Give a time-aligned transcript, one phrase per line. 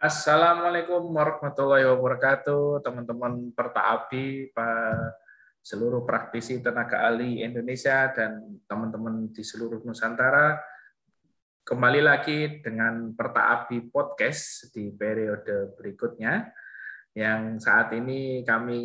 [0.00, 5.20] Assalamualaikum warahmatullahi wabarakatuh, teman-teman Pertaapi, Pak
[5.62, 10.56] seluruh praktisi tenaga ahli Indonesia dan teman-teman di seluruh Nusantara.
[11.62, 16.50] Kembali lagi dengan Pertaapi Podcast di periode berikutnya,
[17.14, 18.80] yang saat ini kami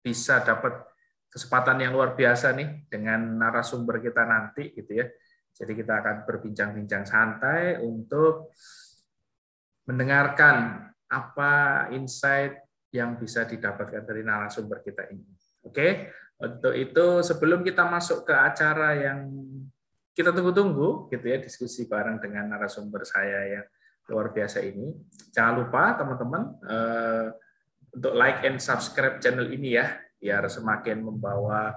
[0.00, 0.80] bisa dapat
[1.28, 5.06] kesempatan yang luar biasa nih dengan narasumber kita nanti gitu ya.
[5.56, 8.52] Jadi kita akan berbincang-bincang santai untuk
[9.88, 12.60] mendengarkan apa insight
[12.92, 15.24] yang bisa didapatkan dari narasumber kita ini.
[15.64, 19.32] Oke, untuk itu sebelum kita masuk ke acara yang
[20.16, 23.66] kita tunggu-tunggu, gitu ya, diskusi bareng dengan narasumber saya yang
[24.08, 24.92] luar biasa ini.
[25.32, 27.26] Jangan lupa teman-teman eh,
[27.96, 31.72] untuk like and subscribe channel ini ya, biar semakin membawa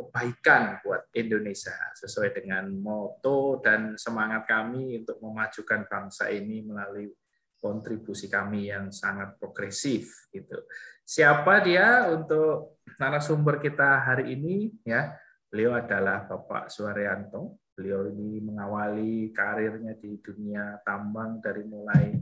[0.00, 7.12] kebaikan buat Indonesia sesuai dengan moto dan semangat kami untuk memajukan bangsa ini melalui
[7.60, 10.56] kontribusi kami yang sangat progresif gitu.
[11.04, 15.12] Siapa dia untuk narasumber kita hari ini ya?
[15.52, 17.60] Beliau adalah Bapak Suharyanto.
[17.76, 22.16] Beliau ini mengawali karirnya di dunia tambang dari mulai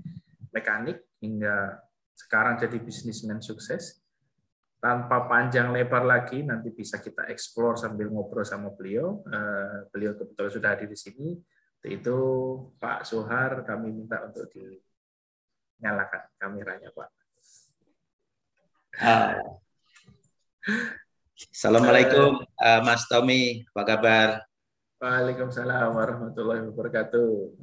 [0.51, 1.77] mekanik hingga
[2.17, 4.03] sekarang jadi bisnismen sukses.
[4.79, 9.27] Tanpa panjang lebar lagi, nanti bisa kita explore sambil ngobrol sama beliau.
[9.27, 11.29] Eh, beliau kebetulan sudah hadir di sini.
[11.83, 12.19] Itu
[12.79, 14.79] Pak Suhar, kami minta untuk di
[15.83, 17.11] nyalakan kameranya Pak.
[18.99, 19.39] Uh,
[21.55, 24.29] Assalamualaikum uh, Mas Tommy, apa kabar?
[24.99, 27.55] Waalaikumsalam warahmatullahi wabarakatuh.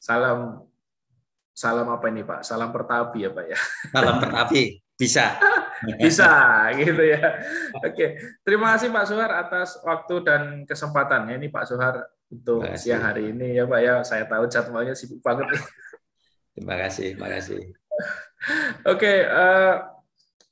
[0.00, 0.64] Salam
[1.54, 2.42] salam apa ini Pak?
[2.42, 3.58] Salam pertapi ya Pak ya.
[3.94, 4.62] Salam pertapi,
[4.98, 5.38] bisa.
[6.02, 6.30] bisa
[6.74, 7.22] gitu ya.
[7.78, 11.38] Oke, terima kasih Pak Suhar atas waktu dan kesempatannya.
[11.38, 13.94] Ini Pak Suhar untuk siang hari ini ya Pak ya.
[14.02, 15.54] Saya tahu jadwalnya sibuk banget.
[16.54, 17.60] Terima kasih, terima kasih.
[18.86, 19.74] Oke, uh,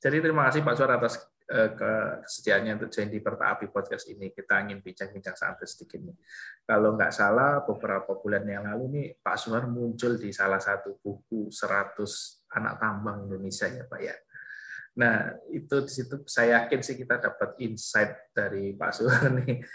[0.03, 4.31] jadi terima kasih Pak Suar atas kesediaannya untuk join di Pertaapi Podcast ini.
[4.31, 6.17] Kita ingin bincang-bincang santai sedikit nih.
[6.63, 11.51] Kalau nggak salah, beberapa bulan yang lalu nih Pak Suar muncul di salah satu buku
[11.51, 14.15] 100 anak tambang Indonesia ya Pak ya.
[14.93, 19.65] Nah, itu di situ saya yakin sih kita dapat insight dari Pak Suhar nih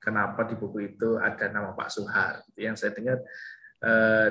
[0.00, 2.40] kenapa di buku itu ada nama Pak Suhar.
[2.56, 3.28] Yang saya dengar eh,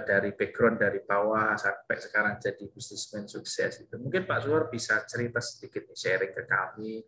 [0.04, 3.96] dari background dari bawah sampai sekarang jadi bisnismen sukses itu.
[3.96, 7.00] Mungkin Pak Suhar bisa cerita sedikit sharing ke kami.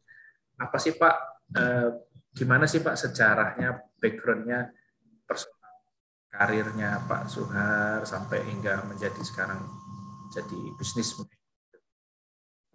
[0.55, 1.15] Apa sih Pak?
[1.51, 1.89] Eh,
[2.31, 4.71] gimana sih Pak sejarahnya, backgroundnya,
[5.27, 5.59] personal
[6.31, 9.59] karirnya Pak Suhar sampai hingga menjadi sekarang
[10.31, 11.27] jadi bisnismen.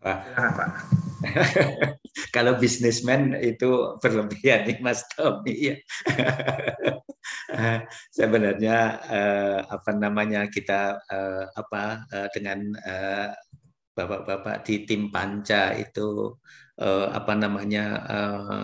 [0.04, 0.70] Silakan Pak.
[2.36, 5.74] Kalau bisnismen itu berlebihan nih Mas Tommy ya.
[8.18, 13.28] Sebenarnya eh, apa namanya kita eh, apa eh, dengan eh,
[13.94, 16.34] bapak-bapak di tim panca itu
[16.80, 18.62] eh, apa namanya eh,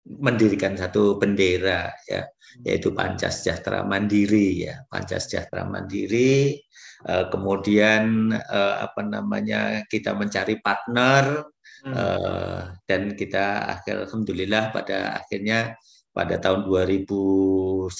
[0.00, 2.24] mendirikan satu bendera ya
[2.64, 6.58] yaitu Panca Sejahtera Mandiri ya Panca Sejahtera Mandiri.
[7.00, 11.48] Eh, kemudian uh, apa namanya kita mencari partner
[11.88, 15.80] uh, dan kita akhir alhamdulillah pada akhirnya
[16.10, 17.90] pada tahun 2011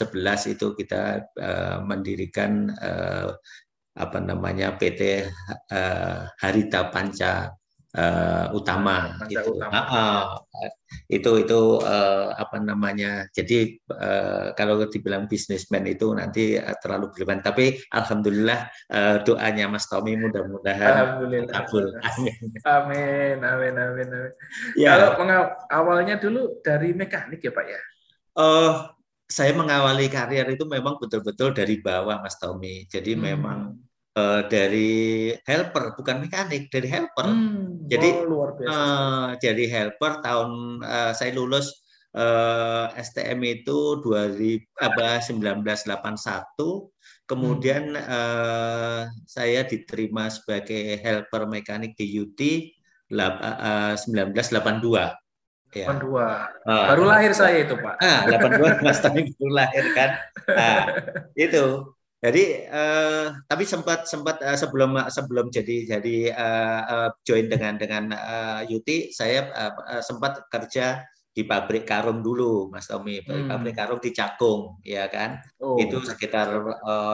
[0.54, 1.02] itu kita
[1.38, 3.30] uh, mendirikan uh,
[3.94, 5.26] apa namanya PT
[5.70, 7.54] uh, Harita Panca
[7.94, 9.80] uh, utama itu utama.
[9.90, 10.72] Uh, uh,
[11.10, 17.42] itu itu uh, apa namanya jadi uh, kalau dibilang bisnismen itu nanti uh, terlalu berlebihan
[17.42, 21.18] tapi alhamdulillah uh, doanya Mas Tommy mudah-mudahan
[21.50, 22.34] kabul amin
[22.66, 24.32] amin amin amin, amin.
[24.78, 25.14] Ya.
[25.14, 27.80] kalau awalnya dulu dari mekanik ya Pak ya
[28.40, 28.72] uh,
[29.30, 33.22] saya mengawali karir itu memang betul-betul dari bawah Mas Tommy jadi hmm.
[33.22, 33.78] memang
[34.16, 38.74] uh, dari helper bukan mekanik dari helper hmm, jadi oh, luar biasa.
[38.74, 41.70] Uh, jadi helper tahun uh, saya lulus
[42.18, 48.10] uh, STM itu 2000 apa 1981 kemudian hmm.
[48.10, 52.40] uh, saya diterima sebagai helper mekanik di UT
[53.14, 55.29] uh, 1982
[55.70, 55.86] Ya.
[55.86, 56.18] 82.
[56.66, 57.94] Uh, baru lahir saya itu, Pak.
[58.02, 60.10] Ah, 82 Mas Tami baru lahir kan.
[60.50, 60.78] Nah,
[61.38, 61.66] itu.
[62.20, 68.12] Jadi uh, tapi sempat sempat uh, sebelum sebelum jadi jadi uh, uh, join dengan dengan
[68.12, 71.00] uh, Yuti saya uh, sempat kerja
[71.30, 73.48] di pabrik karung dulu Mas Tommy hmm.
[73.48, 75.78] pabrik karung di Cakung ya kan oh.
[75.78, 76.50] itu sekitar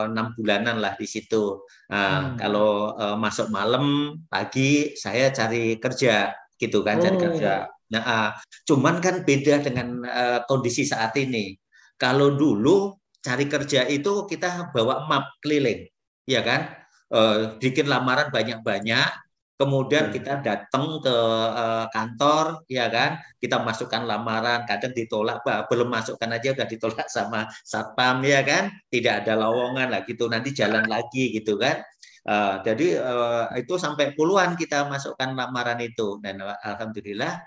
[0.09, 2.41] enam uh, bulanan lah di situ nah, hmm.
[2.41, 7.01] kalau uh, masuk malam pagi saya cari kerja gitu kan oh.
[7.05, 8.29] cari kerja nah uh,
[8.67, 11.55] cuman kan beda dengan uh, kondisi saat ini.
[11.97, 12.93] Kalau dulu
[13.25, 15.89] cari kerja itu kita bawa map keliling,
[16.29, 16.71] ya kan?
[17.07, 19.09] Uh, bikin lamaran banyak-banyak,
[19.57, 21.17] kemudian kita datang ke
[21.57, 23.17] uh, kantor ya kan?
[23.41, 28.69] Kita masukkan lamaran kadang ditolak bah, belum masukkan aja udah ditolak sama satpam ya kan?
[28.93, 31.81] Tidak ada lowongan lah gitu nanti jalan lagi gitu kan?
[32.27, 36.21] Uh, jadi uh, itu sampai puluhan kita masukkan lamaran itu.
[36.21, 37.41] Dan alhamdulillah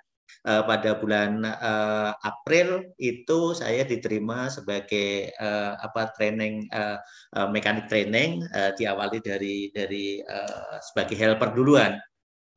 [0.47, 6.99] uh, pada bulan uh, April itu saya diterima sebagai uh, apa training uh,
[7.37, 12.01] uh, mekanik training uh, diawali dari dari uh, sebagai helper duluan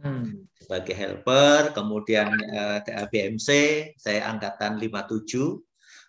[0.04, 0.52] hmm.
[0.60, 3.48] sebagai helper, kemudian uh, eh, BMC
[3.96, 5.64] saya angkatan 57.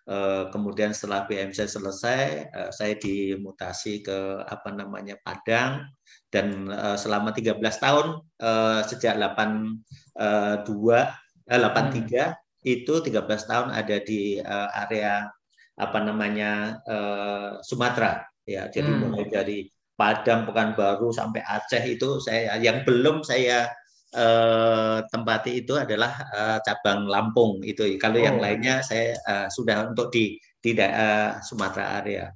[0.05, 5.89] Uh, kemudian setelah BMC selesai, uh, saya dimutasi ke apa namanya Padang
[6.29, 9.81] dan uh, selama 13 tahun uh, sejak 82
[10.21, 11.09] uh,
[11.47, 12.35] 83 hmm.
[12.65, 15.29] itu 13 tahun ada di uh, area
[15.75, 18.69] apa namanya uh, Sumatera ya.
[18.69, 19.01] Jadi hmm.
[19.01, 19.59] mulai dari
[19.95, 23.71] Padang, Pekanbaru sampai Aceh itu saya yang belum saya
[24.11, 27.95] eh, tempati itu adalah eh, cabang Lampung itu.
[27.99, 28.25] Kalau oh.
[28.27, 32.27] yang lainnya saya eh, sudah untuk di di daerah Sumatera area.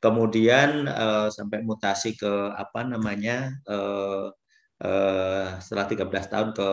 [0.00, 4.24] Kemudian eh, sampai mutasi ke apa namanya eh,
[4.82, 6.68] eh, setelah 13 tahun ke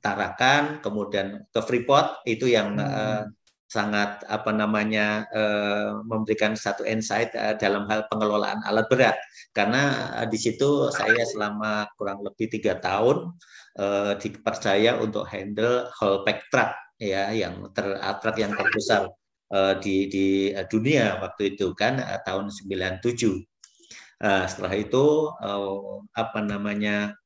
[0.00, 2.86] Tarakan, kemudian ke Freeport itu yang hmm.
[2.86, 3.24] eh,
[3.70, 9.16] sangat apa namanya eh, memberikan satu insight eh, dalam hal pengelolaan alat berat
[9.54, 13.30] karena eh, di situ saya selama kurang lebih tiga tahun
[13.78, 19.06] uh, dipercaya untuk handle whole pack truck ya yang ter truk yang terbesar
[19.54, 20.26] uh, di di
[20.66, 23.46] dunia waktu itu kan uh, tahun 97.
[24.20, 27.16] Uh, setelah itu uh, apa namanya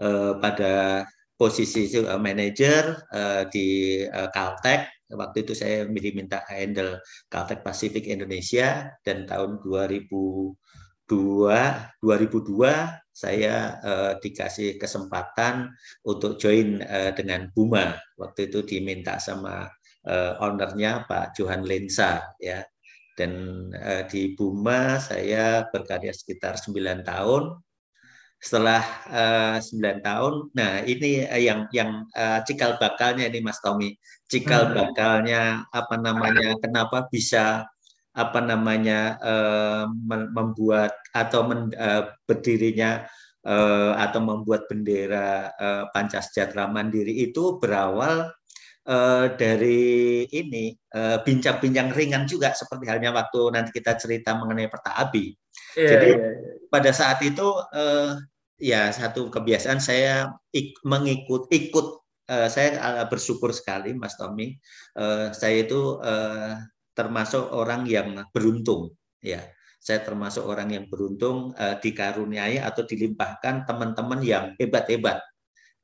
[0.00, 1.04] uh, pada
[1.36, 4.00] posisi uh, manajer uh, di
[4.32, 10.54] Caltech waktu itu saya diminta handle Caltech Pacific Indonesia dan tahun 2002
[11.10, 12.06] 2002
[13.10, 13.76] saya
[14.22, 15.74] dikasih kesempatan
[16.06, 16.80] untuk join
[17.12, 17.98] dengan Buma.
[18.16, 19.66] Waktu itu diminta sama
[20.40, 22.64] ownernya Pak Johan Lensa ya.
[23.18, 23.66] Dan
[24.08, 27.60] di Buma saya berkarya sekitar 9 tahun.
[28.40, 28.82] Setelah
[29.12, 34.00] uh, 9 tahun, nah ini uh, yang yang uh, cikal bakalnya ini Mas Tommy.
[34.32, 34.74] Cikal hmm.
[34.80, 36.56] bakalnya apa namanya?
[36.56, 37.68] Kenapa bisa
[38.10, 43.06] apa namanya uh, membuat atau men, uh, berdirinya
[43.46, 48.28] uh, atau membuat bendera uh, Pancasila Mandiri itu berawal
[48.88, 54.96] uh, dari ini bincang-bincang uh, ringan juga seperti halnya waktu nanti kita cerita mengenai Perta
[54.98, 55.39] Abi.
[55.78, 56.54] Yeah, Jadi yeah, yeah.
[56.70, 58.18] pada saat itu uh,
[58.60, 61.86] ya satu kebiasaan saya ik, mengikut ikut
[62.30, 64.58] uh, saya bersyukur sekali Mas Tommy.
[64.98, 66.58] Uh, saya itu uh,
[66.94, 68.92] termasuk orang yang beruntung
[69.24, 69.40] ya
[69.80, 75.24] saya termasuk orang yang beruntung uh, dikaruniai atau dilimpahkan teman-teman yang hebat-hebat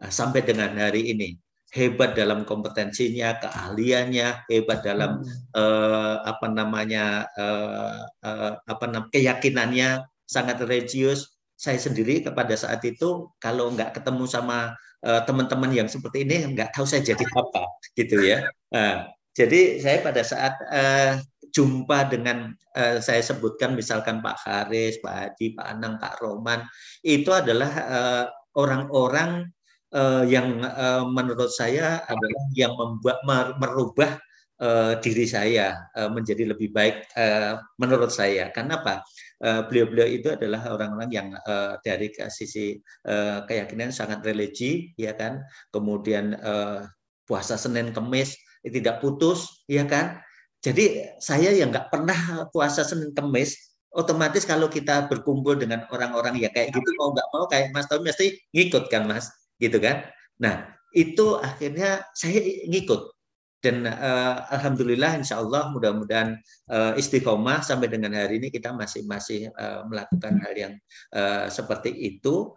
[0.04, 1.40] uh, sampai dengan hari ini
[1.76, 5.20] hebat dalam kompetensinya keahliannya hebat dalam
[5.52, 9.90] uh, apa namanya uh, uh, apa namanya keyakinannya
[10.24, 11.36] sangat religius.
[11.56, 14.76] Saya sendiri kepada saat itu kalau nggak ketemu sama
[15.06, 17.64] teman-teman yang seperti ini nggak tahu saya jadi apa
[17.96, 18.44] gitu ya.
[18.74, 21.20] Uh, jadi saya pada saat uh,
[21.52, 26.64] jumpa dengan uh, saya sebutkan misalkan Pak Haris, Pak Haji, Pak Anang, Pak Roman,
[27.04, 28.24] itu adalah uh,
[28.56, 29.52] orang-orang
[29.96, 33.24] uh, yang uh, menurut saya adalah yang membuat
[33.56, 34.20] merubah
[34.60, 38.52] uh, diri saya uh, menjadi lebih baik uh, menurut saya.
[38.52, 39.00] Karena apa?
[39.36, 45.44] beliau-beliau itu adalah orang-orang yang uh, dari sisi uh, keyakinan sangat religi, ya kan.
[45.68, 46.88] Kemudian uh,
[47.28, 48.32] puasa Senin Kemis
[48.64, 50.24] tidak putus, ya kan?
[50.64, 56.52] Jadi saya yang nggak pernah puasa Senin Kemis, otomatis kalau kita berkumpul dengan orang-orang ya
[56.52, 59.28] kayak gitu mau nggak mau kayak Mas Tommy mesti ngikut kan Mas,
[59.60, 60.08] gitu kan?
[60.40, 63.16] Nah itu akhirnya saya ngikut
[63.60, 66.38] dan uh, alhamdulillah insya Allah mudah-mudahan
[66.70, 70.74] uh, istiqomah sampai dengan hari ini kita masih masih uh, melakukan hal yang
[71.16, 72.54] uh, seperti itu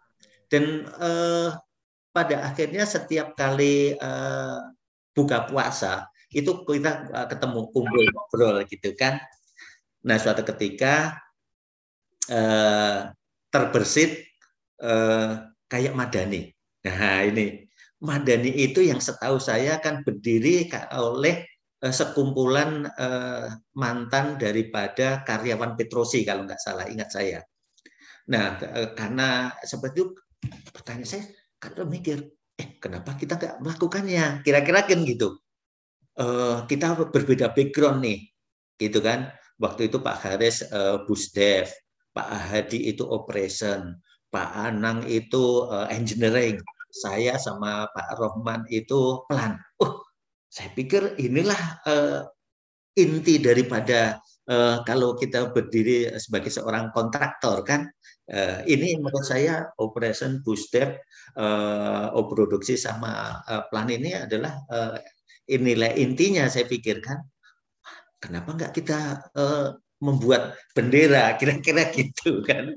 [0.51, 1.56] dan uh,
[2.13, 4.60] pada akhirnya setiap kali uh,
[5.15, 9.18] buka puasa itu kita ketemu kumpul ngobrol gitu kan.
[10.06, 11.18] Nah suatu ketika
[12.29, 13.10] uh,
[13.50, 14.29] terbersit
[14.77, 16.53] uh, kayak Madani.
[16.88, 17.67] Nah ini
[18.00, 21.43] Madani itu yang setahu saya kan berdiri oleh
[21.83, 27.43] uh, sekumpulan uh, mantan daripada karyawan Petrosi kalau nggak salah ingat saya.
[28.31, 28.55] Nah
[28.95, 30.05] karena seperti itu
[30.71, 31.24] pertanyaan saya
[31.59, 32.24] kan mikir
[32.55, 34.48] eh kenapa kita nggak melakukannya?
[34.48, 35.36] Kira-kira kan gitu.
[36.67, 38.19] Kita berbeda background nih.
[38.79, 39.36] gitu kan.
[39.59, 41.67] Waktu itu Pak Haris uh, Busdev,
[42.15, 43.91] Pak Hadi itu operation,
[44.29, 49.57] Pak Anang itu uh, engineering, saya sama Pak Rohman itu plan.
[49.81, 50.05] Oh,
[50.50, 52.21] saya pikir inilah uh,
[52.98, 57.89] inti daripada uh, kalau kita berdiri sebagai seorang kontraktor kan.
[58.29, 61.01] Uh, ini menurut saya operation Busdev,
[61.33, 64.93] uh, produksi sama uh, plan ini adalah uh,
[65.50, 67.17] inilah intinya saya pikirkan
[68.21, 72.75] kenapa nggak kita uh, membuat bendera kira-kira gitu kan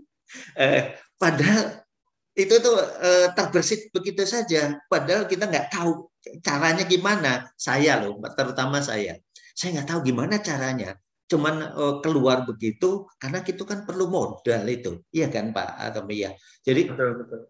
[0.57, 1.87] eh, padahal
[2.35, 4.75] itu tuh eh, terbersit begitu saja.
[4.91, 6.11] Padahal kita nggak tahu
[6.43, 7.47] caranya gimana.
[7.55, 9.21] Saya loh terutama saya.
[9.55, 10.99] Saya nggak tahu gimana caranya.
[11.31, 15.05] Cuman eh, keluar begitu karena itu kan perlu modal itu.
[15.15, 15.71] Iya kan Pak?
[15.79, 16.35] Atau Mia
[16.67, 17.41] jadi betul betul.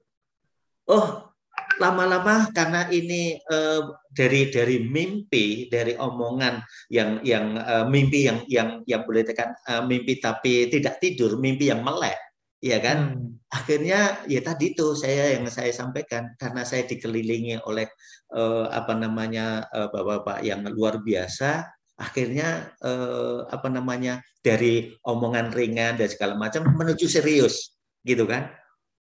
[0.91, 1.33] Oh
[1.81, 6.61] lama-lama karena ini uh, dari dari mimpi dari omongan
[6.93, 11.73] yang yang uh, mimpi yang yang yang boleh tekan uh, mimpi tapi tidak tidur mimpi
[11.73, 12.19] yang melek
[12.63, 12.99] ya kan?
[13.19, 13.29] Hmm.
[13.53, 17.85] akhirnya ya tadi itu saya yang saya sampaikan karena saya dikelilingi oleh
[18.33, 21.69] uh, apa namanya uh, bapak-bapak yang luar biasa
[22.01, 27.77] akhirnya uh, apa namanya dari omongan ringan dan segala macam menuju serius
[28.07, 28.49] gitu kan?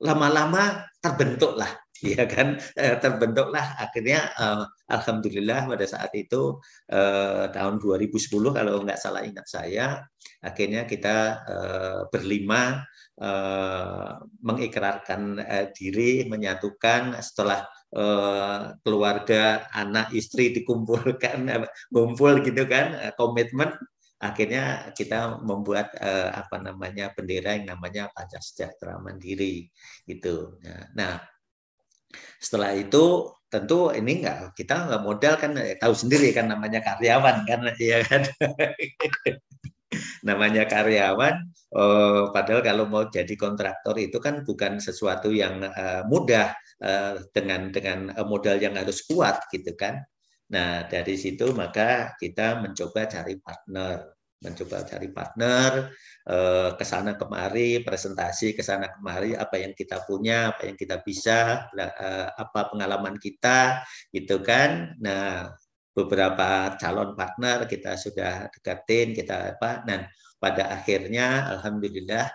[0.05, 1.71] Lama-lama terbentuklah
[2.05, 2.61] ya kan?
[2.77, 3.81] Eh, terbentuklah.
[3.81, 6.61] Akhirnya uh, alhamdulillah pada saat itu
[6.93, 10.05] uh, tahun 2010 kalau nggak salah ingat saya
[10.45, 11.17] akhirnya kita
[11.49, 12.85] uh, berlima
[14.45, 17.65] mengikrarkan uh, diri menyatukan setelah
[17.97, 21.49] uh, keluarga anak istri dikumpulkan
[21.89, 23.73] kumpul gitu kan komitmen
[24.21, 29.69] akhirnya kita membuat uh, apa namanya bendera yang namanya Pancasila Sejahtera Mandiri
[30.09, 30.57] itu.
[30.97, 31.21] Nah,
[32.41, 37.47] setelah itu tentu ini enggak kita nggak modal kan eh, tahu sendiri kan namanya karyawan
[37.47, 38.27] kan ya kan
[40.27, 41.47] namanya karyawan
[41.79, 46.51] oh, padahal kalau mau jadi kontraktor itu kan bukan sesuatu yang uh, mudah
[46.83, 50.03] uh, dengan dengan modal yang harus kuat gitu kan.
[50.51, 55.91] Nah dari situ maka kita mencoba cari partner mencoba cari partner
[56.77, 61.67] ke sana kemari presentasi ke sana kemari apa yang kita punya apa yang kita bisa
[62.37, 63.81] apa pengalaman kita
[64.13, 64.93] gitu kan.
[65.03, 65.51] Nah
[65.97, 70.05] beberapa calon partner kita sudah deketin kita apa dan
[70.37, 72.29] pada akhirnya alhamdulillah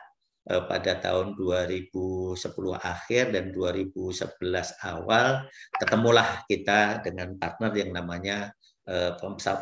[0.50, 2.42] eh, pada tahun 2010
[2.82, 4.42] akhir dan 2011
[4.90, 5.46] awal
[5.78, 8.50] ketemulah kita dengan partner yang namanya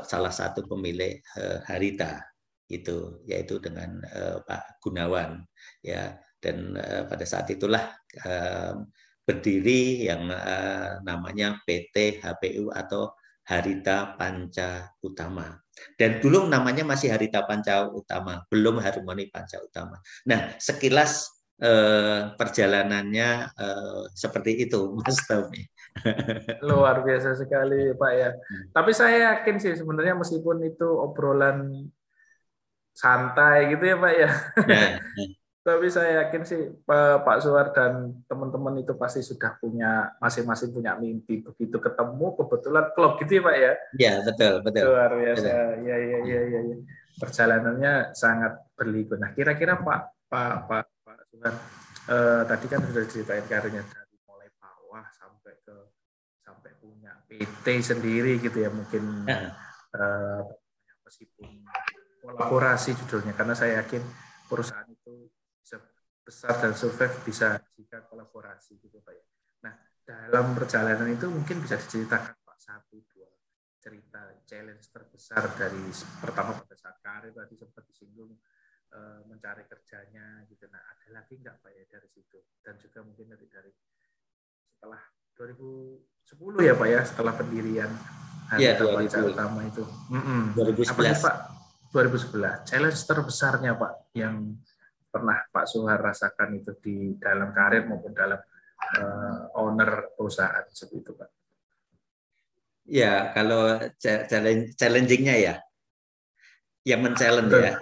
[0.08, 1.22] salah satu pemilik
[1.68, 2.24] Harita
[2.72, 4.00] itu yaitu dengan
[4.48, 5.44] Pak Gunawan
[5.84, 6.18] ya.
[6.40, 7.94] Dan pada saat itulah
[9.28, 10.32] berdiri yang
[11.04, 13.12] namanya PT HPU atau
[13.50, 15.58] Harita Panca Utama.
[15.98, 19.98] Dan dulu namanya masih Harita Panca Utama, belum Harmoni Panca Utama.
[20.30, 21.26] Nah, sekilas
[21.58, 25.66] eh, perjalanannya eh, seperti itu, Mas Tommy.
[26.70, 28.30] Luar biasa sekali, Pak ya.
[28.36, 28.66] Hmm.
[28.76, 31.90] Tapi saya yakin sih sebenarnya meskipun itu obrolan
[32.94, 34.30] santai gitu ya Pak ya.
[34.68, 34.88] ya.
[35.70, 41.46] Tapi saya yakin sih Pak Suwar dan teman-teman itu pasti sudah punya masing-masing punya mimpi
[41.46, 43.74] begitu ketemu kebetulan klub gitu ya Pak ya.
[43.94, 44.84] Iya betul betul.
[44.90, 45.48] Luar biasa.
[45.86, 46.60] Ya ya ya ya.
[46.74, 46.78] ya.
[47.22, 49.14] Perjalanannya sangat berliku.
[49.22, 51.54] Nah kira-kira Pak Pak Pak Pak Suwar
[52.10, 55.76] eh, tadi kan sudah ceritain karirnya dari mulai bawah sampai ke
[56.42, 59.54] sampai punya PT sendiri gitu ya mungkin ya.
[59.94, 60.42] Eh,
[61.06, 61.66] meskipun
[62.22, 64.02] kolaborasi judulnya karena saya yakin
[64.50, 64.89] perusahaan
[66.30, 69.26] besar dan survive bisa jika kolaborasi gitu Pak ya.
[69.66, 69.74] Nah,
[70.06, 73.26] dalam perjalanan itu mungkin bisa diceritakan Pak satu dua
[73.82, 75.82] cerita challenge terbesar dari
[76.22, 78.38] pertama pada saat karir tadi sempat disinggung
[78.94, 80.70] e, mencari kerjanya gitu.
[80.70, 83.74] Nah, ada lagi nggak Pak ya dari situ dan juga mungkin dari dari
[84.78, 85.02] setelah
[85.34, 87.90] 2010 ya Pak ya setelah pendirian
[88.50, 89.86] Hari ya, Utama itu.
[90.10, 90.42] Mm -mm.
[90.58, 90.90] 2011.
[90.94, 91.36] Apa Pak
[91.90, 94.58] 2011 challenge terbesarnya Pak yang
[95.10, 98.40] pernah Pak Suhar rasakan itu di dalam karir maupun dalam
[98.98, 101.30] uh, owner perusahaan seperti itu Pak.
[102.90, 105.56] Ya, kalau challenge challengingnya ya,
[106.86, 107.78] yang men-challenge ya.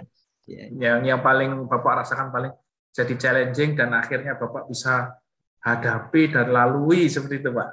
[0.72, 2.52] Yang yang paling Bapak rasakan paling
[2.92, 5.16] jadi challenging dan akhirnya Bapak bisa
[5.64, 7.70] hadapi dan lalui seperti itu Pak.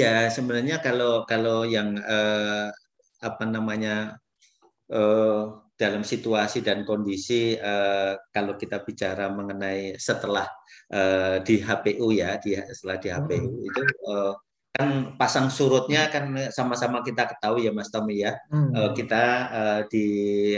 [0.00, 2.68] ya, sebenarnya kalau kalau yang eh,
[3.20, 4.16] apa namanya
[4.88, 10.44] uh, dalam situasi dan kondisi uh, kalau kita bicara mengenai setelah
[10.92, 13.64] uh, di HPU ya di setelah di HPU hmm.
[13.64, 14.36] itu uh,
[14.70, 18.36] kan pasang surutnya kan sama-sama kita ketahui ya Mas Tommy ya.
[18.52, 18.70] Hmm.
[18.76, 20.06] Uh, kita uh, di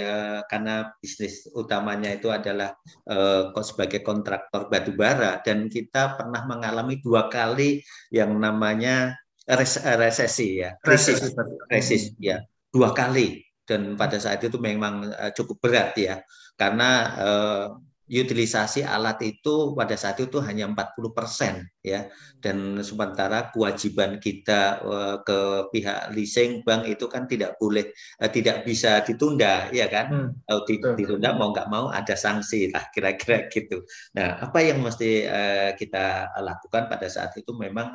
[0.02, 2.74] uh, karena bisnis utamanya itu adalah
[3.06, 9.14] uh, sebagai kontraktor batu bara dan kita pernah mengalami dua kali yang namanya
[9.46, 11.34] res resesi ya, krisis,
[11.66, 16.20] krisis ya, dua kali dan pada saat itu memang uh, cukup berat ya.
[16.60, 17.64] Karena uh,
[18.10, 22.10] utilisasi alat itu pada saat itu hanya 40 persen ya.
[22.42, 28.66] Dan sementara kewajiban kita uh, ke pihak leasing bank itu kan tidak boleh uh, tidak
[28.66, 30.34] bisa ditunda ya kan?
[30.46, 30.96] Hmm.
[30.98, 33.86] ditunda mau nggak mau ada sanksi lah kira-kira gitu.
[34.18, 37.94] Nah apa yang mesti uh, kita lakukan pada saat itu memang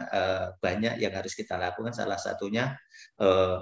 [0.62, 1.92] banyak yang harus kita lakukan.
[1.92, 2.74] Salah satunya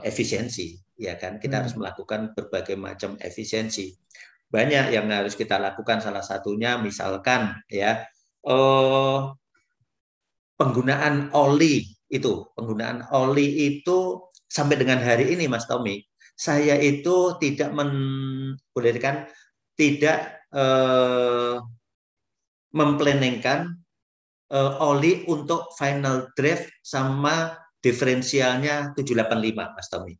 [0.05, 1.41] efisiensi ya kan?
[1.41, 1.61] Kita hmm.
[1.65, 3.91] harus melakukan berbagai macam efisiensi
[4.49, 8.05] banyak yang harus kita lakukan salah satunya misalkan ya
[8.45, 9.19] eh,
[10.55, 15.99] penggunaan oli itu penggunaan oli itu sampai dengan hari ini Mas Tommy
[16.35, 19.27] saya itu tidak membolehkan
[19.75, 21.57] tidak eh,
[22.75, 23.75] memplaningkan
[24.53, 30.15] eh, oli untuk final drive sama diferensialnya 785 Mas Tommy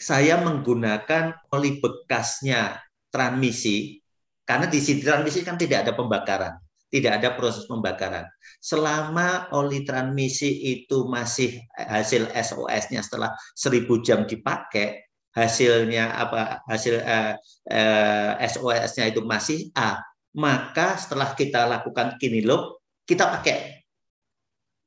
[0.00, 2.80] saya menggunakan oli bekasnya
[3.12, 4.00] transmisi
[4.48, 6.58] karena di sini transmisi kan tidak ada pembakaran,
[6.90, 8.26] tidak ada proses pembakaran.
[8.58, 17.38] Selama oli transmisi itu masih hasil SOS-nya setelah 1000 jam dipakai, hasilnya apa hasil uh,
[17.70, 20.02] uh, SOS-nya itu masih A,
[20.34, 23.86] maka setelah kita lakukan kini loop, kita pakai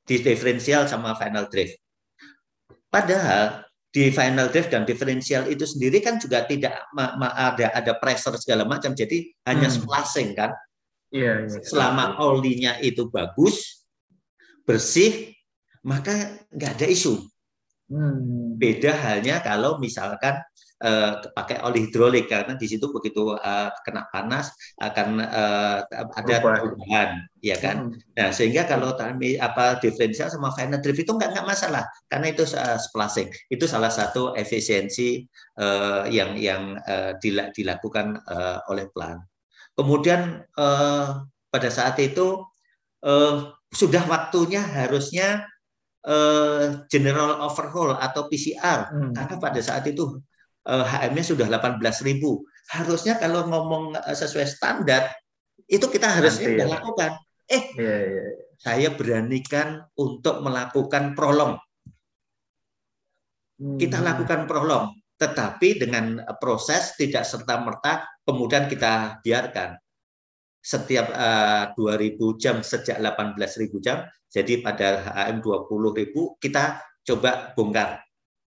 [0.04, 1.72] di diferensial sama final drive.
[2.92, 8.66] Padahal di final drive dan diferensial itu sendiri kan juga tidak ada ada pressure segala
[8.66, 9.76] macam jadi hanya hmm.
[9.78, 10.50] splasing kan
[11.14, 11.62] yeah, yeah.
[11.62, 13.86] selama olinya itu bagus
[14.66, 15.30] bersih
[15.86, 17.22] maka nggak ada isu
[17.94, 18.58] hmm.
[18.58, 20.42] beda halnya kalau misalkan
[20.84, 24.52] uh, pakai oli hidrolik karena di situ begitu uh, kena panas
[24.84, 25.80] akan uh,
[26.20, 27.90] ada perubahan ya kan?
[27.90, 28.00] Hmm.
[28.20, 32.44] nah sehingga kalau tadi apa diferensial sama final drift itu nggak nggak masalah karena itu
[32.54, 33.32] uh, splasing.
[33.48, 35.24] Itu salah satu efisiensi
[35.58, 37.16] uh, yang yang uh,
[37.56, 39.24] dilakukan uh, oleh plan
[39.78, 42.42] kemudian uh, pada saat itu
[43.06, 45.50] uh, sudah waktunya harusnya
[46.92, 49.16] general overhaul atau PCR hmm.
[49.16, 50.20] karena pada saat itu
[50.64, 52.24] HM-nya eh, sudah 18.000.
[52.72, 55.12] Harusnya kalau ngomong eh, sesuai standar
[55.68, 56.68] itu kita harus ya.
[56.68, 57.20] lakukan.
[57.48, 58.26] Eh, ya, ya.
[58.60, 61.60] saya beranikan untuk melakukan prolong.
[63.60, 63.78] Hmm.
[63.78, 69.78] Kita lakukan prolong, tetapi dengan proses tidak serta merta kemudian kita biarkan
[70.64, 74.88] setiap uh, eh, 2000 jam sejak 18.000 jam jadi pada
[75.28, 78.00] HM 20.000 kita coba bongkar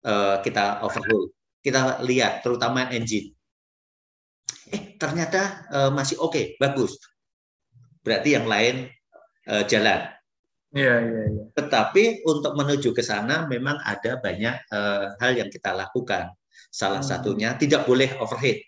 [0.08, 1.35] uh, kita overhaul
[1.65, 3.34] kita lihat terutama engine.
[4.69, 7.01] Eh ternyata uh, masih oke, okay, bagus.
[8.06, 8.86] Berarti yang lain
[9.49, 10.06] uh, jalan.
[10.75, 11.43] Iya, iya, iya.
[11.56, 16.30] Tetapi untuk menuju ke sana memang ada banyak uh, hal yang kita lakukan.
[16.69, 17.10] Salah hmm.
[17.10, 18.62] satunya tidak boleh overheat.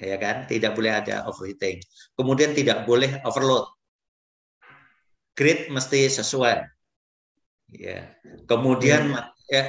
[0.00, 0.48] Ya kan?
[0.48, 1.78] Tidak boleh ada overheating.
[2.16, 3.68] Kemudian tidak boleh overload.
[5.36, 6.64] Grid mesti sesuai.
[7.76, 8.16] Ya.
[8.48, 9.12] Kemudian
[9.52, 9.62] ya,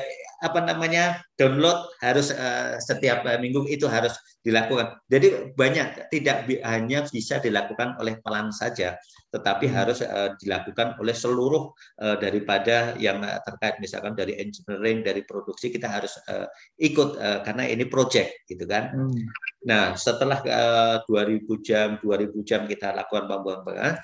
[0.43, 4.11] apa namanya download harus uh, setiap uh, minggu itu harus
[4.43, 4.99] dilakukan.
[5.07, 8.99] Jadi banyak tidak hanya bisa dilakukan oleh pelan saja,
[9.31, 9.73] tetapi hmm.
[9.73, 11.71] harus uh, dilakukan oleh seluruh
[12.03, 17.71] uh, daripada yang terkait misalkan dari engineering, dari produksi kita harus uh, ikut uh, karena
[17.71, 18.91] ini project gitu kan.
[18.91, 19.15] Hmm.
[19.63, 23.95] Nah, setelah uh, 2000 jam, 2000 jam kita lakukan pembuangan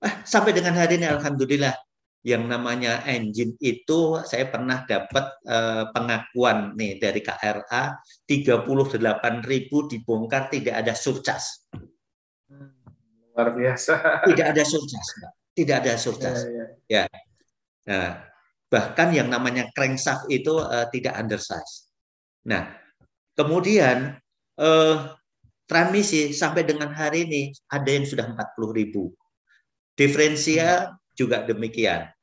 [0.00, 1.76] ah, sampai dengan hari ini alhamdulillah
[2.24, 9.44] yang namanya engine itu saya pernah dapat eh, pengakuan nih dari KRA 38.000
[9.92, 11.68] dibongkar tidak ada surcas.
[13.36, 14.24] Luar biasa.
[14.24, 15.06] Tidak ada surcas,
[15.52, 16.48] Tidak ada surcas.
[16.48, 16.64] Ya, ya.
[16.88, 17.04] ya.
[17.84, 18.08] Nah,
[18.72, 21.92] bahkan yang namanya crankshaft itu uh, tidak undersize.
[22.48, 22.72] Nah,
[23.36, 24.16] kemudian
[24.56, 25.12] uh,
[25.68, 29.12] transmisi sampai dengan hari ini ada yang sudah 40.000.
[29.92, 32.13] Diferensial juga demikian.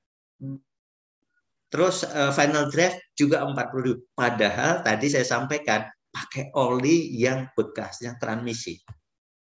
[1.71, 8.75] Terus uh, final draft juga 40 Padahal tadi saya sampaikan pakai oli yang bekasnya transmisi.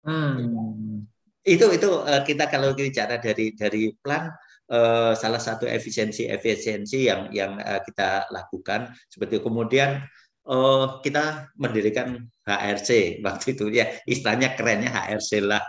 [0.06, 1.10] Hmm.
[1.42, 4.30] Itu itu uh, kita kalau bicara dari dari plan
[4.70, 10.06] uh, salah satu efisiensi efisiensi yang yang uh, kita lakukan seperti kemudian
[10.46, 15.64] uh, kita mendirikan HRC waktu itu ya istilahnya kerennya HRC lah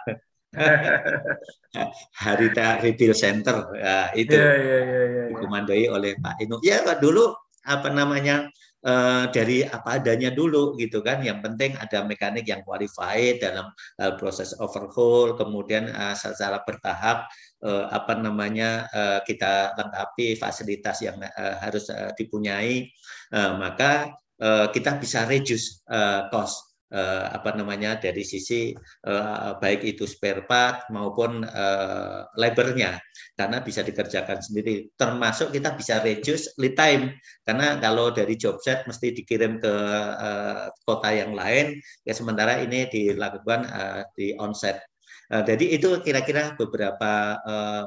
[2.22, 6.58] Harita Rebuild Center ya, itu yeah, yeah, yeah, yeah, dikomandoi oleh Pak Inu.
[6.58, 7.30] Ya dulu
[7.62, 8.50] apa namanya
[8.82, 11.22] uh, dari apa adanya dulu gitu kan.
[11.22, 13.70] Yang penting ada mekanik yang qualified dalam
[14.02, 17.30] uh, proses overhaul, kemudian uh, secara bertahap
[17.62, 22.90] uh, apa namanya uh, kita lengkapi fasilitas yang uh, harus uh, dipunyai,
[23.30, 28.74] uh, maka uh, kita bisa reduce uh, cost uh, apa namanya dari sisi
[29.06, 32.98] uh, baik itu spare part maupun uh, labornya
[33.38, 34.90] karena bisa dikerjakan sendiri.
[34.94, 37.16] Termasuk kita bisa reduce lead time.
[37.46, 39.74] Karena kalau dari job set mesti dikirim ke
[40.18, 44.82] uh, kota yang lain ya sementara ini dilakukan uh, di onset.
[45.30, 47.86] Uh, jadi itu kira-kira beberapa uh,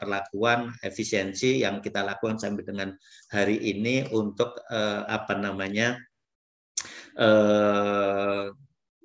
[0.00, 2.96] perlakuan efisiensi yang kita lakukan sampai dengan
[3.28, 6.00] hari ini untuk uh, apa namanya
[7.16, 8.44] eh,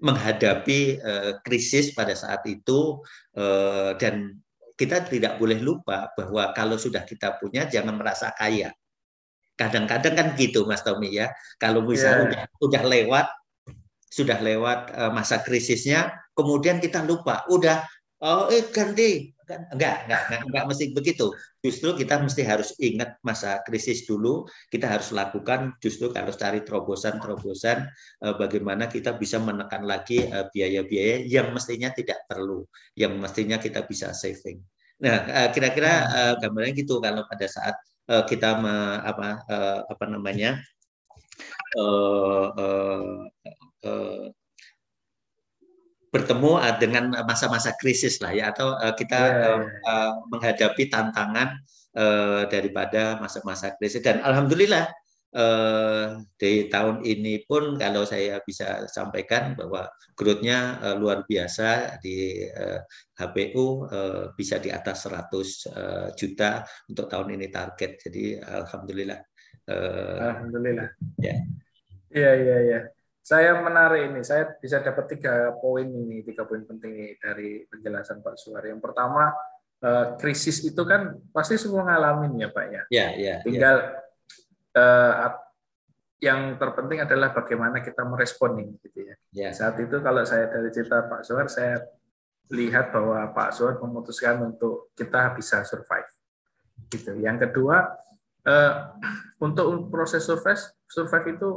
[0.01, 2.99] menghadapi eh, krisis pada saat itu
[3.37, 4.35] eh, dan
[4.75, 8.73] kita tidak boleh lupa bahwa kalau sudah kita punya jangan merasa kaya.
[9.53, 11.29] Kadang-kadang kan gitu Mas Tommy ya.
[11.61, 12.25] Kalau misalnya yeah.
[12.25, 13.27] udah, udah lewat
[14.11, 17.79] sudah lewat masa krisisnya, kemudian kita lupa, udah
[18.21, 21.25] oh eh ganti kan enggak, enggak, enggak, enggak mesti begitu.
[21.59, 27.77] Justru kita mesti harus ingat masa krisis dulu, kita harus lakukan justru harus cari terobosan-terobosan
[28.23, 32.63] eh, bagaimana kita bisa menekan lagi eh, biaya-biaya yang mestinya tidak perlu,
[32.95, 34.63] yang mestinya kita bisa saving.
[35.01, 37.73] Nah, eh, kira-kira uh, gambarnya gitu kalau pada saat
[38.13, 40.61] uh, kita me, apa uh, apa namanya
[41.73, 43.25] uh, uh,
[43.81, 44.25] uh,
[46.11, 49.47] bertemu uh, dengan masa-masa krisis lah ya atau uh, kita yeah.
[49.47, 51.55] uh, uh, menghadapi tantangan
[51.95, 54.03] uh, daripada masa-masa krisis.
[54.03, 54.91] Dan alhamdulillah
[55.35, 59.87] uh, di tahun ini pun kalau saya bisa sampaikan bahwa
[60.19, 62.83] growth-nya uh, luar biasa di uh,
[63.15, 68.03] HPU uh, bisa di atas 100 uh, juta untuk tahun ini target.
[68.03, 69.19] Jadi alhamdulillah
[69.71, 70.87] uh, alhamdulillah.
[71.23, 71.35] ya.
[72.11, 72.79] Iya iya iya
[73.21, 78.25] saya menarik ini, saya bisa dapat tiga poin ini, tiga poin penting ini dari penjelasan
[78.25, 78.65] Pak Suwar.
[78.65, 79.29] Yang pertama,
[79.77, 82.83] eh, krisis itu kan pasti semua ngalamin ya Pak ya.
[82.89, 83.35] Ya, ya.
[83.45, 83.77] Tinggal
[84.73, 85.37] ya.
[86.21, 89.15] yang terpenting adalah bagaimana kita merespon ini, gitu ya.
[89.33, 89.49] ya.
[89.57, 91.81] Saat itu kalau saya dari cerita Pak Suwar, saya
[92.53, 96.09] lihat bahwa Pak Suwar memutuskan untuk kita bisa survive.
[96.93, 97.17] Gitu.
[97.25, 97.97] Yang kedua,
[98.45, 98.73] eh,
[99.41, 101.49] untuk proses survive, survive itu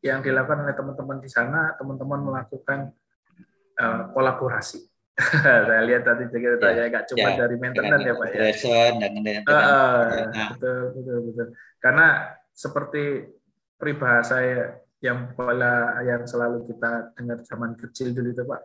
[0.00, 2.92] yang dilakukan oleh teman-teman di sana, teman-teman melakukan
[3.76, 4.88] uh, kolaborasi.
[5.68, 8.40] saya lihat tadi kita ya, ya nggak cuma ya, dari maintenance ya pak ya.
[8.96, 10.04] Dan, dan, uh,
[10.56, 11.46] betul betul betul.
[11.76, 12.06] Karena
[12.56, 13.04] seperti
[13.76, 14.36] peribahasa
[15.00, 18.60] yang pola yang selalu kita dengar zaman kecil dulu itu pak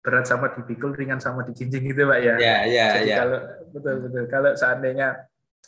[0.00, 2.34] berat sama dipikul ringan sama dijinjing gitu pak ya.
[2.40, 3.16] Ya ya Jadi ya.
[3.20, 3.40] kalau
[3.76, 5.08] betul betul kalau seandainya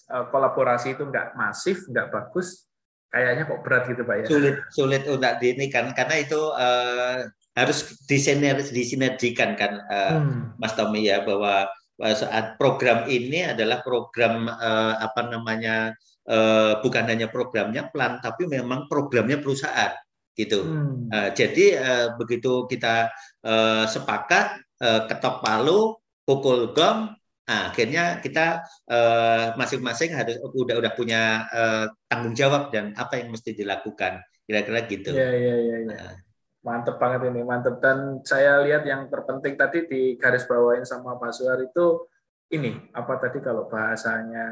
[0.09, 2.70] uh, kolaborasi itu nggak masif nggak bagus
[3.11, 7.27] kayaknya kok berat gitu pak ya sulit sulit untuk di ini kan karena itu uh,
[7.59, 10.57] harus disinergikan kan uh, hmm.
[10.63, 11.67] Mas Tommy ya bahwa
[12.01, 15.93] saat program ini adalah program uh, apa namanya
[16.31, 19.93] uh, bukan hanya programnya plan tapi memang programnya perusahaan
[20.33, 21.13] gitu hmm.
[21.13, 23.13] uh, jadi uh, begitu kita
[23.45, 27.20] uh, sepakat uh, ketok palu pukul gong
[27.51, 33.19] Nah, akhirnya kita eh, masing-masing uh, harus udah udah punya uh, tanggung jawab dan apa
[33.19, 34.23] yang mesti dilakukan.
[34.47, 35.11] Kira-kira gitu.
[35.11, 35.77] Iya, iya, iya.
[35.83, 35.87] Ya.
[35.91, 36.15] Nah.
[36.63, 37.83] Mantep banget ini, mantep.
[37.83, 42.07] Dan saya lihat yang terpenting tadi di garis bawain sama Pak Suar itu
[42.55, 44.47] ini apa tadi kalau bahasanya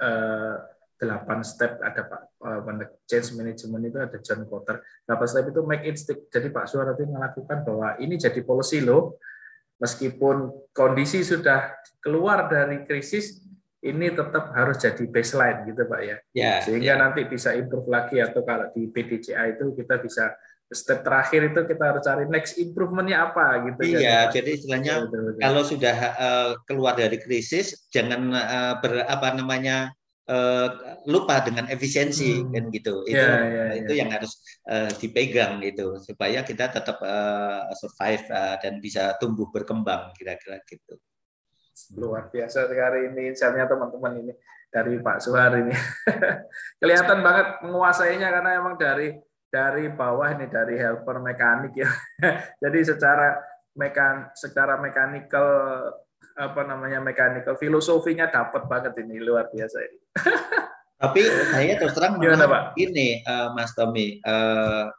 [0.00, 0.54] uh,
[0.96, 4.80] delapan step ada Pak uh, change management itu ada John Kotter.
[5.04, 6.32] Delapan step itu make it stick.
[6.32, 9.20] Jadi Pak Suar tadi melakukan bahwa ini jadi policy loh
[9.78, 13.42] meskipun kondisi sudah keluar dari krisis,
[13.78, 16.16] ini tetap harus jadi baseline gitu Pak ya.
[16.34, 17.00] ya Sehingga ya.
[17.00, 20.34] nanti bisa improve lagi atau kalau di PDCA itu kita bisa
[20.68, 25.20] step terakhir itu kita harus cari next improvementnya apa gitu iya kan, jadi istilahnya betul,
[25.32, 25.40] betul.
[25.40, 29.96] kalau sudah uh, keluar dari krisis jangan uh, ber apa namanya
[30.28, 30.68] uh,
[31.08, 32.52] lupa dengan efisiensi hmm.
[32.52, 34.00] kan gitu itu yeah, yeah, itu yeah.
[34.04, 34.38] yang harus
[34.68, 41.00] uh, dipegang itu supaya kita tetap uh, survive uh, dan bisa tumbuh berkembang kira-kira gitu
[41.96, 44.32] luar biasa sekali ini insightnya teman-teman ini
[44.68, 45.72] dari Pak Suhar ini
[46.82, 49.16] kelihatan banget menguasainya karena emang dari
[49.48, 51.88] dari bawah ini dari helper mekanik ya
[52.62, 53.40] jadi secara
[53.78, 55.46] mekan secara mekanikal
[56.38, 59.98] apa namanya mechanical filosofinya dapat banget ini luar biasa ini.
[61.02, 61.22] Tapi
[61.54, 62.62] saya terus terang Gimana, Pak?
[62.78, 64.90] ini uh, Mas Tommy uh,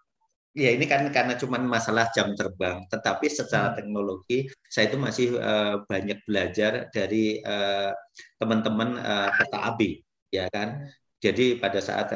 [0.55, 3.75] ya ini kan karena cuma masalah jam terbang, tetapi secara hmm.
[3.79, 7.95] teknologi saya itu masih uh, banyak belajar dari uh,
[8.41, 9.89] teman-teman uh, kereta api,
[10.33, 10.89] ya kan.
[11.19, 12.15] Jadi pada saat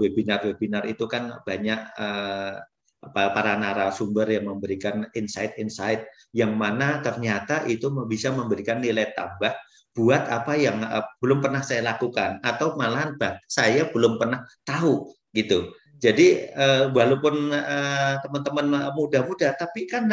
[0.00, 2.56] webinar-webinar uh, itu kan banyak uh,
[2.98, 6.02] para narasumber yang memberikan insight-insight
[6.34, 9.54] yang mana ternyata itu bisa memberikan nilai tambah
[9.94, 13.18] buat apa yang uh, belum pernah saya lakukan atau malahan
[13.50, 15.74] saya belum pernah tahu gitu.
[15.98, 20.06] Jadi uh, walaupun uh, teman-teman muda-muda, tapi kan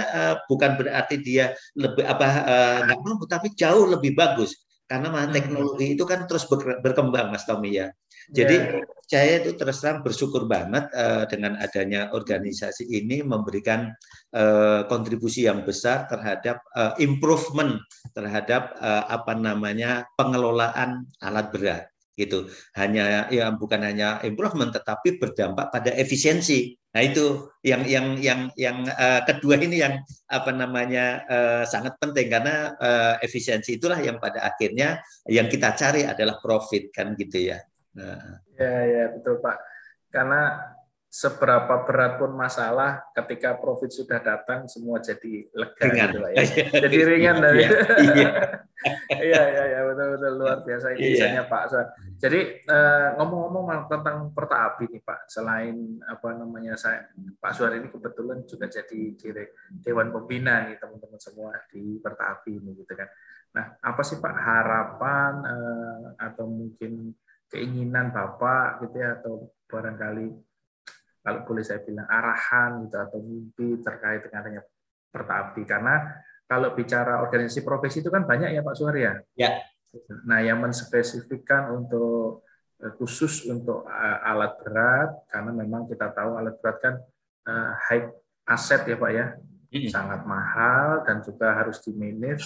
[0.50, 2.26] bukan berarti dia lebih apa
[2.90, 5.34] nggak mampu, tapi jauh lebih bagus karena hmm.
[5.34, 6.46] teknologi itu kan terus
[6.82, 7.90] berkembang, Mas Tommy ya.
[8.34, 8.82] Jadi yeah.
[9.06, 13.94] saya itu terus terang bersyukur banget uh, dengan adanya organisasi ini memberikan
[14.34, 17.78] uh, kontribusi yang besar terhadap uh, improvement
[18.18, 22.48] terhadap uh, apa namanya pengelolaan alat berat gitu.
[22.74, 26.74] Hanya ya bukan hanya improvement tetapi berdampak pada efisiensi.
[26.96, 30.00] Nah itu yang yang yang yang uh, kedua ini yang
[30.32, 32.32] apa namanya uh, sangat penting.
[32.32, 37.60] Karena uh, efisiensi itulah yang pada akhirnya yang kita cari adalah profit kan gitu ya.
[37.96, 38.44] Nah.
[38.56, 39.60] ya ya betul pak.
[40.12, 40.75] Karena
[41.16, 46.12] seberapa berat pun masalah ketika profit sudah datang semua jadi lega ringan.
[46.12, 46.44] gitu ya.
[46.84, 47.72] jadi ringan dari iya,
[48.04, 48.30] iya.
[49.32, 51.48] iya iya iya betul betul luar biasa ini iya.
[51.48, 51.64] Pak
[52.20, 57.88] jadi eh, ngomong-ngomong tentang perta api nih Pak selain apa namanya saya Pak Suar ini
[57.88, 59.16] kebetulan juga jadi
[59.72, 63.08] dewan pembina nih teman-teman semua di perta api ini gitu kan
[63.56, 67.16] nah apa sih Pak harapan eh, atau mungkin
[67.48, 70.55] keinginan Bapak gitu ya atau barangkali
[71.26, 74.62] kalau boleh saya bilang arahan gitu atau mimpi terkait dengan adanya
[75.10, 79.18] pertapi karena kalau bicara organisasi profesi itu kan banyak ya Pak Suharya.
[79.34, 79.66] Ya.
[80.30, 82.46] Nah, yang menspesifikkan untuk
[82.78, 86.96] eh, khusus untuk eh, alat berat karena memang kita tahu alat berat kan
[87.50, 88.06] uh, high
[88.46, 89.26] aset ya Pak ya.
[89.74, 89.90] Hmm.
[89.90, 92.46] Sangat mahal dan juga harus di manage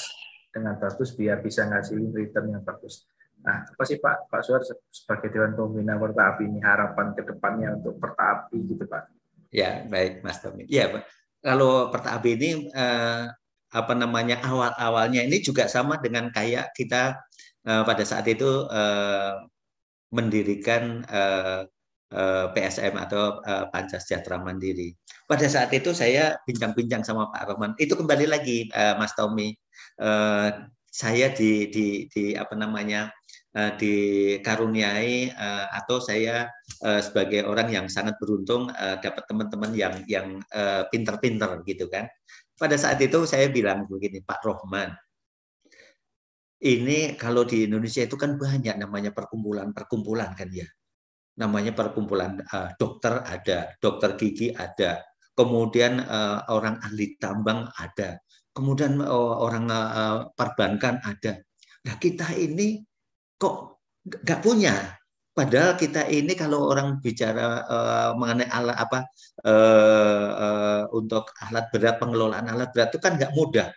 [0.50, 3.04] dengan bagus biar bisa ngasih return yang bagus.
[3.40, 7.80] Nah, apa sih Pak Pak Suar sebagai Dewan Pembina Perta Api ini harapan ke depannya
[7.80, 9.04] untuk Perta Api gitu Pak?
[9.50, 10.68] Ya, baik Mas Tommy.
[10.68, 11.04] Ya, Pak.
[11.40, 13.24] Kalau Perta Api ini eh,
[13.70, 17.16] apa namanya awal-awalnya ini juga sama dengan kayak kita
[17.64, 19.34] eh, pada saat itu eh,
[20.12, 21.64] mendirikan eh,
[22.10, 24.92] eh PSM atau eh, Pancasila Mandiri.
[25.30, 27.72] Pada saat itu saya bincang-bincang sama Pak Roman.
[27.80, 29.56] Itu kembali lagi eh, Mas Tommy.
[30.90, 33.14] saya di, di, di apa namanya
[33.56, 36.50] uh, dikaruniai uh, atau saya
[36.86, 40.42] uh, sebagai orang yang sangat beruntung dapat teman-teman yang yang
[40.90, 42.06] pinter-pinter gitu kan.
[42.60, 44.92] Pada saat itu saya bilang begini, Pak Rohman,
[46.60, 50.68] ini kalau di Indonesia itu kan banyak namanya perkumpulan-perkumpulan kan ya.
[51.40, 52.44] Namanya perkumpulan
[52.76, 55.00] dokter ada, dokter gigi ada,
[55.40, 56.04] kemudian
[56.52, 58.20] orang ahli tambang ada,
[58.52, 59.72] kemudian orang
[60.36, 61.40] perbankan ada.
[61.88, 62.84] Nah kita ini
[63.40, 64.76] kok nggak punya?
[65.34, 69.00] Padahal kita ini kalau orang bicara uh, mengenai alat apa
[69.48, 73.72] uh, uh, untuk alat berat pengelolaan alat berat itu kan nggak mudah.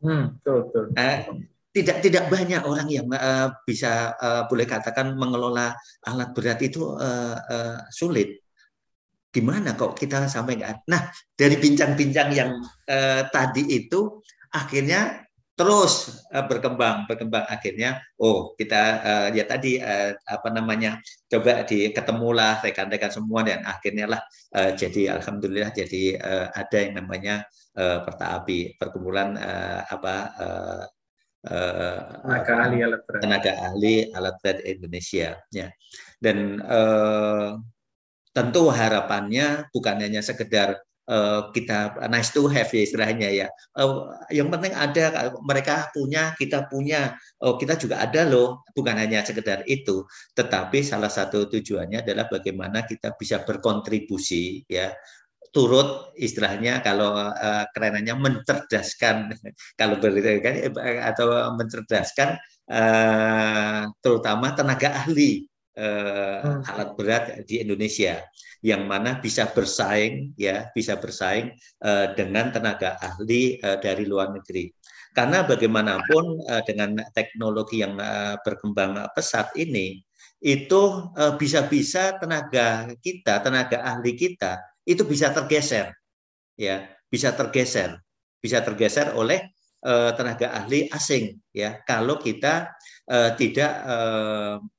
[0.00, 0.84] Hmm, betul, betul.
[0.96, 1.44] Uh,
[1.76, 5.76] tidak tidak banyak orang yang uh, bisa uh, boleh katakan mengelola
[6.08, 8.40] alat berat itu uh, uh, sulit.
[9.28, 10.88] Gimana kok kita sampai nggak?
[10.88, 12.56] Nah dari bincang-bincang yang
[12.88, 15.25] uh, tadi itu akhirnya
[15.56, 17.48] terus uh, berkembang berkembang.
[17.48, 21.00] Akhirnya oh kita uh, ya tadi uh, apa namanya
[21.32, 24.20] coba di ketemulah rekan-rekan semua dan akhirnya lah
[24.52, 27.48] uh, jadi alhamdulillah jadi uh, ada yang namanya
[27.80, 30.84] uh, perta api perkumpulan uh, apa uh,
[31.48, 33.20] uh, tenaga ahli alat berat.
[33.24, 35.68] tenaga ahli alat berat Indonesia ya.
[36.20, 37.56] Dan uh,
[38.36, 40.76] tentu harapannya bukan hanya sekedar
[41.10, 43.48] uh, kita nice to have ya istilahnya ya.
[43.74, 48.66] Uh, yang penting ada mereka punya, kita punya, oh kita juga ada loh.
[48.74, 50.04] Bukan hanya sekedar itu,
[50.36, 54.92] tetapi salah satu tujuannya adalah bagaimana kita bisa berkontribusi ya.
[55.54, 59.32] Turut istilahnya kalau uh, kerenannya mencerdaskan
[59.80, 60.54] kalau kan
[61.00, 62.36] atau mencerdaskan
[62.68, 65.48] uh, terutama tenaga ahli
[65.80, 68.20] uh, alat berat di Indonesia
[68.66, 71.54] yang mana bisa bersaing ya bisa bersaing
[71.86, 74.74] uh, dengan tenaga ahli uh, dari luar negeri.
[75.14, 80.02] Karena bagaimanapun uh, dengan teknologi yang uh, berkembang pesat ini
[80.36, 81.08] itu
[81.40, 85.96] bisa-bisa tenaga kita tenaga ahli kita itu bisa tergeser
[86.60, 87.96] ya bisa tergeser
[88.36, 89.40] bisa tergeser oleh
[90.12, 92.68] tenaga ahli asing ya kalau kita
[93.40, 93.72] tidak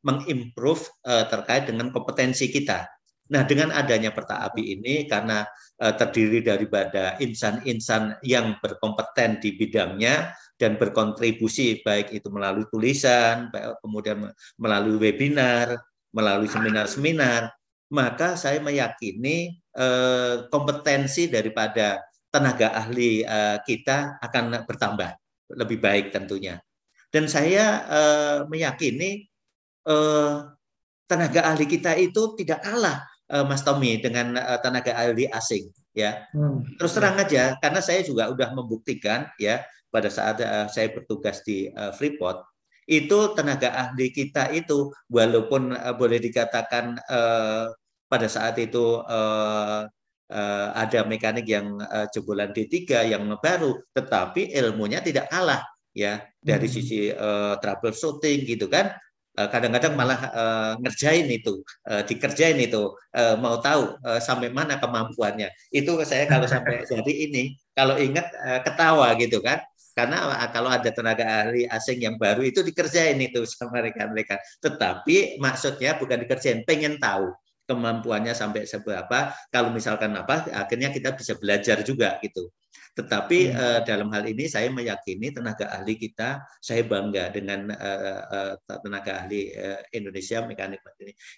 [0.05, 0.85] mengimprove
[1.25, 2.85] terkait dengan kompetensi kita
[3.27, 5.43] Nah, dengan adanya Pertaapi ini karena
[5.83, 13.51] uh, terdiri daripada insan-insan yang berkompeten di bidangnya dan berkontribusi baik itu melalui tulisan,
[13.83, 15.75] kemudian melalui webinar,
[16.15, 17.51] melalui seminar-seminar,
[17.91, 21.99] maka saya meyakini uh, kompetensi daripada
[22.31, 25.11] tenaga ahli uh, kita akan bertambah
[25.51, 26.59] lebih baik tentunya.
[27.07, 27.87] Dan saya
[28.51, 29.31] meyakini
[31.07, 32.99] tenaga ahli kita itu tidak kalah
[33.31, 36.27] uh, Mas Tommy dengan uh, tenaga ahli asing ya.
[36.31, 36.63] Hmm.
[36.77, 41.71] Terus terang aja karena saya juga sudah membuktikan ya pada saat uh, saya bertugas di
[41.73, 42.43] uh, Freeport
[42.87, 47.67] itu tenaga ahli kita itu walaupun uh, boleh dikatakan uh,
[48.07, 49.83] pada saat itu uh,
[50.31, 55.59] uh, ada mekanik yang uh, jebolan D3 yang baru tetapi ilmunya tidak kalah
[55.91, 56.75] ya dari hmm.
[56.79, 58.95] sisi uh, troubleshooting gitu kan
[59.45, 65.53] kadang-kadang malah uh, ngerjain itu, uh, dikerjain itu, uh, mau tahu uh, sampai mana kemampuannya.
[65.69, 69.61] Itu saya kalau sampai jadi ini, kalau ingat uh, ketawa gitu kan.
[69.97, 74.37] Karena kalau ada tenaga ahli asing yang baru itu dikerjain itu sama mereka-mereka.
[74.61, 77.33] Tetapi maksudnya bukan dikerjain, pengen tahu
[77.67, 79.35] kemampuannya sampai seberapa.
[79.51, 82.47] Kalau misalkan apa, akhirnya kita bisa belajar juga gitu.
[82.97, 88.79] Tetapi uh, dalam hal ini saya meyakini tenaga ahli kita, saya bangga dengan uh, uh,
[88.81, 90.81] tenaga ahli uh, Indonesia, mekanik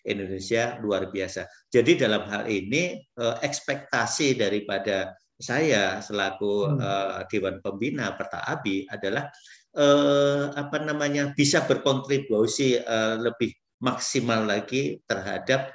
[0.08, 1.48] Indonesia luar biasa.
[1.68, 9.32] Jadi dalam hal ini uh, ekspektasi daripada saya selaku uh, Dewan Pembina Pertaabi adalah
[9.80, 15.72] uh, apa namanya bisa berkontribusi uh, lebih maksimal lagi terhadap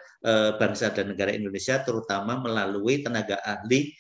[0.57, 3.93] bangsa dan negara Indonesia terutama melalui tenaga ahli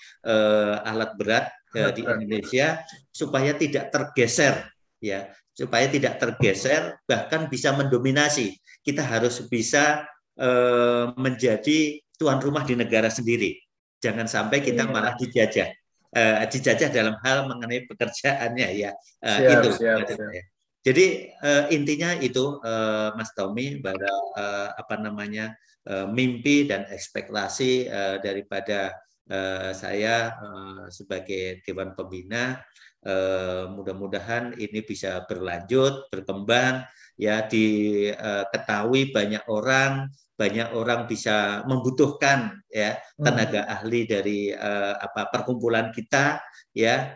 [0.80, 1.52] alat berat
[1.92, 2.80] di Indonesia
[3.12, 4.72] supaya tidak tergeser
[5.04, 5.28] ya.
[5.54, 8.56] Supaya tidak tergeser bahkan bisa mendominasi.
[8.80, 10.02] Kita harus bisa
[10.40, 13.54] eh, menjadi tuan rumah di negara sendiri.
[14.02, 14.90] Jangan sampai kita iya.
[14.90, 15.68] malah dijajah.
[16.14, 18.90] Eh, dijajah dalam hal mengenai pekerjaannya ya.
[19.22, 20.46] Eh, siap, itu siap, siap.
[20.84, 27.88] jadi eh, intinya itu eh, Mas Tommy pada eh, apa namanya eh, mimpi dan ekspektasi
[27.88, 32.60] eh, daripada Eh, saya eh, sebagai Dewan Pembina
[33.00, 36.84] eh, mudah-mudahan ini bisa berlanjut, berkembang,
[37.16, 43.24] ya diketahui banyak orang, banyak orang bisa membutuhkan ya hmm.
[43.24, 46.42] tenaga ahli dari apa perkumpulan kita
[46.74, 47.14] ya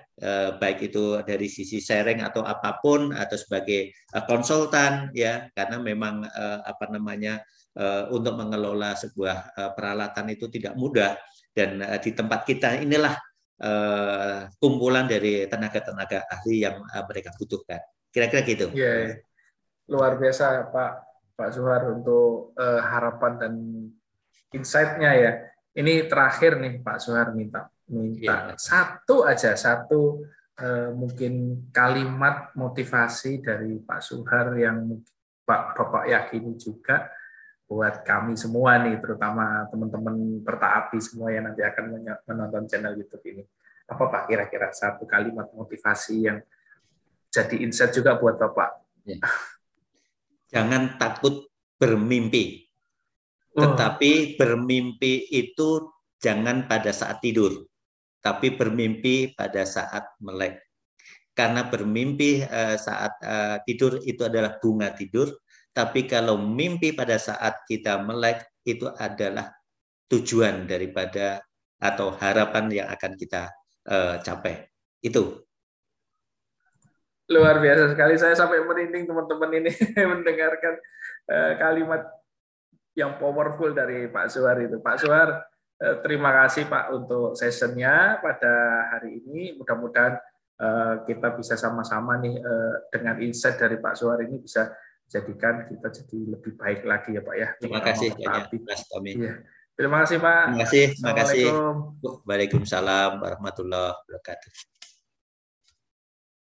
[0.54, 3.90] baik itu dari sisi sharing atau apa pun atau sebagai
[4.30, 6.30] konsultan ya karena memang
[6.62, 7.42] apa namanya
[8.10, 11.14] untuk mengelola sebuah peralatan itu tidak mudah
[11.54, 13.14] dan uh, di tempat kita inilah
[14.62, 16.78] kumpulan dari tenaga-tenaga ahli yang
[17.10, 17.82] mereka butuhkan.
[18.14, 18.70] Kira-kira gitu.
[18.70, 19.18] Iya, yeah.
[19.90, 20.92] luar biasa Pak
[21.34, 23.54] Pak Zuhar untuk uh, harapan dan
[24.54, 25.32] insight-nya ya.
[25.74, 28.58] Ini terakhir nih Pak Zuhar minta minta yeah.
[28.58, 30.22] satu aja satu
[30.60, 35.02] uh, mungkin kalimat motivasi dari Pak Suhar yang
[35.42, 37.08] Pak Bapak yakini juga
[37.68, 43.44] buat kami semua nih, terutama teman-teman Pertaapi semua yang nanti akan menonton channel YouTube ini.
[43.84, 46.40] Apa Pak kira-kira satu kalimat motivasi yang
[47.28, 48.70] jadi insight juga buat Bapak?
[49.04, 49.20] Ya.
[50.48, 51.44] Jangan takut
[51.76, 52.64] bermimpi.
[53.52, 53.68] Oh.
[53.68, 57.68] Tetapi bermimpi itu jangan pada saat tidur,
[58.24, 60.64] tapi bermimpi pada saat melek.
[61.36, 65.36] Karena bermimpi eh, saat eh, tidur itu adalah bunga tidur,
[65.78, 69.54] tapi kalau mimpi pada saat kita melek itu adalah
[70.10, 71.38] tujuan daripada
[71.78, 73.46] atau harapan yang akan kita
[73.86, 74.66] uh, capai.
[74.98, 75.46] Itu.
[77.30, 78.18] Luar biasa sekali.
[78.18, 79.70] Saya sampai merinding teman-teman ini
[80.18, 80.82] mendengarkan
[81.30, 82.02] uh, kalimat
[82.98, 84.82] yang powerful dari Pak Suhar itu.
[84.82, 85.46] Pak Suhar,
[85.78, 89.54] uh, terima kasih Pak untuk sessionnya pada hari ini.
[89.54, 90.18] Mudah-mudahan
[91.06, 92.34] kita bisa sama-sama nih
[92.90, 94.66] dengan insight dari Pak Suhar ini bisa
[95.08, 97.48] jadikan kita jadi lebih baik lagi ya Pak ya.
[97.56, 99.12] Terima kasih banyak Mas Tommy.
[99.16, 99.34] Iya.
[99.78, 100.42] Terima kasih Pak.
[100.44, 100.84] Terima kasih.
[100.94, 101.44] Terima kasih.
[102.28, 104.77] Waalaikumsalam warahmatullahi wabarakatuh.